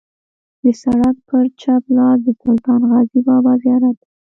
[0.63, 4.07] د سړک پر چپ لاس د سلطان غازي بابا زیارت دی.